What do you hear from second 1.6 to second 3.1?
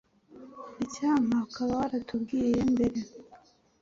waratubwiye mbere.